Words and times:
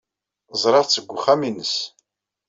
Ẓriɣ-tt 0.61 0.97
deg 0.99 1.09
wexxam-nnes. 1.11 1.75